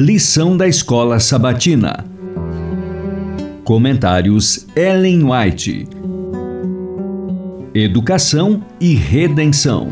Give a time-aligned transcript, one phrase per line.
[0.00, 2.04] Lição da Escola Sabatina.
[3.64, 5.88] Comentários Ellen White.
[7.74, 9.88] Educação e Redenção.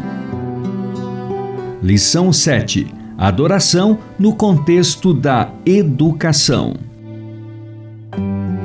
[1.82, 2.86] Lição 7.
[3.18, 6.76] Adoração no contexto da educação.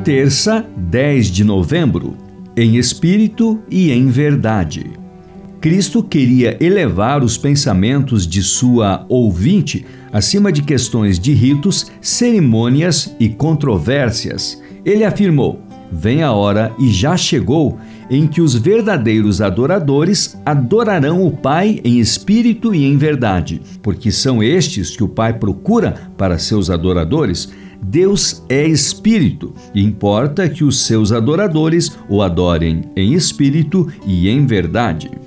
[0.04, 2.16] Terça, 10 de novembro.
[2.55, 5.00] Em espírito e em verdade.
[5.62, 13.29] Cristo queria elevar os pensamentos de sua ouvinte acima de questões de ritos, cerimônias e
[13.29, 14.60] controvérsias.
[14.84, 15.61] Ele afirmou:
[15.92, 17.78] Vem a hora e já chegou
[18.10, 24.42] em que os verdadeiros adoradores adorarão o Pai em espírito e em verdade, porque são
[24.42, 27.54] estes que o Pai procura para seus adoradores.
[27.84, 34.45] Deus é espírito e importa que os seus adoradores o adorem em espírito e em
[34.45, 35.20] verdade.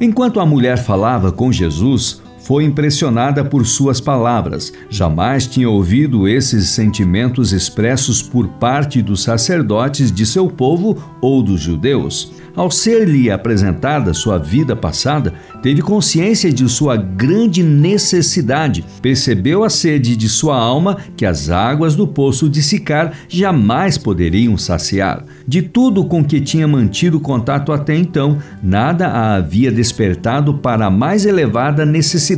[0.00, 4.72] Enquanto a mulher falava com Jesus, foi impressionada por suas palavras.
[4.90, 11.60] Jamais tinha ouvido esses sentimentos expressos por parte dos sacerdotes de seu povo ou dos
[11.60, 12.32] judeus.
[12.56, 20.14] Ao ser-lhe apresentada sua vida passada, teve consciência de sua grande necessidade, percebeu a sede
[20.14, 25.24] de sua alma que as águas do poço de Sicar jamais poderiam saciar.
[25.48, 30.90] De tudo com que tinha mantido contato até então, nada a havia despertado para a
[30.90, 32.33] mais elevada necessidade.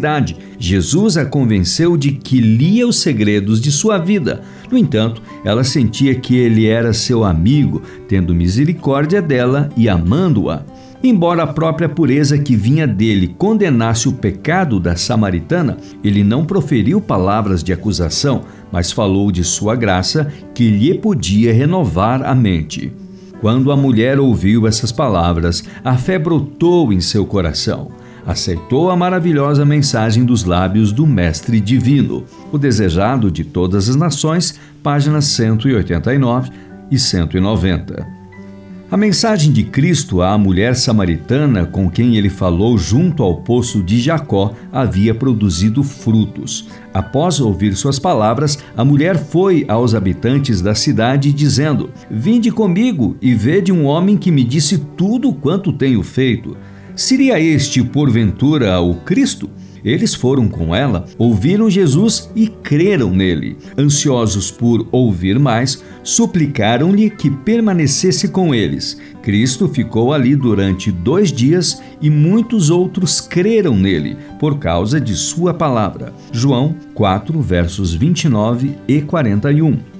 [0.58, 4.42] Jesus a convenceu de que lia os segredos de sua vida.
[4.70, 10.62] No entanto, ela sentia que ele era seu amigo, tendo misericórdia dela e amando-a.
[11.03, 17.00] Embora a própria pureza que vinha dele condenasse o pecado da samaritana, ele não proferiu
[17.00, 22.92] palavras de acusação, mas falou de sua graça que lhe podia renovar a mente.
[23.41, 27.91] Quando a mulher ouviu essas palavras, a fé brotou em seu coração
[28.27, 34.58] aceitou a maravilhosa mensagem dos lábios do Mestre Divino, o desejado de todas as nações,
[34.82, 36.50] páginas 189
[36.91, 38.16] e 190.
[38.88, 44.00] A mensagem de Cristo à mulher samaritana com quem ele falou junto ao poço de
[44.00, 46.69] Jacó havia produzido frutos.
[46.94, 53.34] Após ouvir suas palavras, a mulher foi aos habitantes da cidade dizendo: Vinde comigo e
[53.34, 56.56] vede um homem que me disse tudo quanto tenho feito.
[56.96, 59.50] Seria este, porventura, o Cristo?
[59.84, 63.58] Eles foram com ela, ouviram Jesus e creram nele.
[63.76, 68.98] Ansiosos por ouvir mais, suplicaram-lhe que permanecesse com eles.
[69.22, 75.52] Cristo ficou ali durante dois dias e muitos outros creram nele, por causa de sua
[75.52, 76.14] palavra.
[76.32, 79.95] João 4, versos 29 e 41.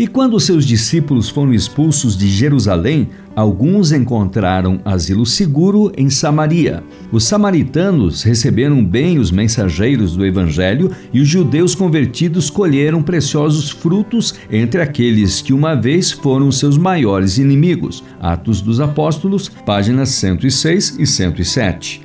[0.00, 6.82] E quando seus discípulos foram expulsos de Jerusalém, alguns encontraram asilo seguro em Samaria.
[7.12, 14.34] Os samaritanos receberam bem os mensageiros do Evangelho e os judeus convertidos colheram preciosos frutos
[14.50, 18.02] entre aqueles que uma vez foram seus maiores inimigos.
[18.18, 22.00] Atos dos Apóstolos, páginas 106 e 107.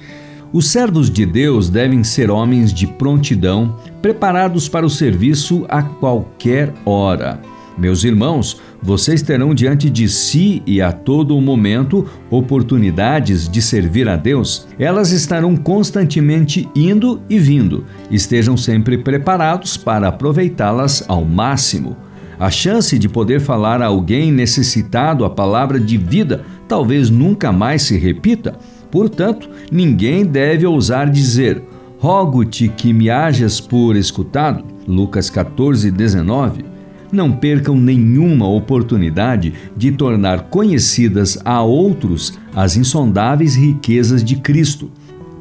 [0.51, 6.73] Os servos de Deus devem ser homens de prontidão, preparados para o serviço a qualquer
[6.85, 7.54] hora.
[7.77, 14.15] Meus irmãos, vocês terão diante de si e a todo momento oportunidades de servir a
[14.15, 14.65] Deus.
[14.79, 17.83] Elas estarão constantemente indo e vindo.
[18.09, 21.97] Estejam sempre preparados para aproveitá-las ao máximo.
[22.39, 27.81] A chance de poder falar a alguém necessitado a palavra de vida talvez nunca mais
[27.81, 28.55] se repita.
[28.89, 31.61] Portanto, ninguém deve ousar dizer:
[31.99, 34.63] Rogo-te que me hajas por escutado.
[34.87, 36.74] Lucas 14, 19
[37.15, 44.91] não percam nenhuma oportunidade de tornar conhecidas a outros as insondáveis riquezas de Cristo,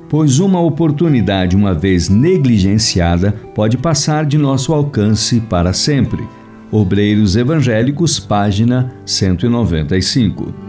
[0.09, 6.25] pois uma oportunidade, uma vez negligenciada, pode passar de nosso alcance para sempre.
[6.71, 10.64] Obreiros Evangélicos, página 195.